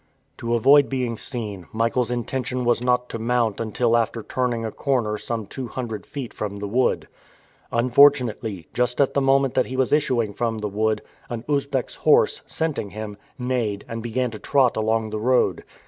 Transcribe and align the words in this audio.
To 0.37 0.55
avoid 0.55 0.89
being 0.89 1.15
seen, 1.15 1.67
Michael's 1.71 2.09
intention 2.09 2.65
was 2.65 2.81
not 2.83 3.07
to 3.09 3.19
mount 3.19 3.59
until 3.59 3.95
after 3.95 4.23
turning 4.23 4.65
a 4.65 4.71
corner 4.71 5.15
some 5.19 5.45
two 5.45 5.67
hundred 5.67 6.07
feet 6.07 6.33
from 6.33 6.57
the 6.57 6.67
wood. 6.67 7.07
Unfortunately, 7.71 8.65
just 8.73 8.99
at 8.99 9.13
the 9.13 9.21
moment 9.21 9.53
that 9.53 9.67
he 9.67 9.77
was 9.77 9.93
issuing 9.93 10.33
from 10.33 10.57
the 10.57 10.67
wood, 10.69 11.03
an 11.29 11.43
Usbeck's 11.47 11.97
horse, 11.97 12.41
scenting 12.47 12.89
him, 12.93 13.15
neighed 13.37 13.85
and 13.87 14.01
began 14.01 14.31
to 14.31 14.39
trot 14.39 14.75
along 14.75 15.11
the 15.11 15.19
road. 15.19 15.63